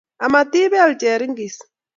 [0.25, 1.57] Amat ibeel cheringis